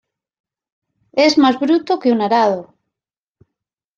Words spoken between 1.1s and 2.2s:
Es más bruto que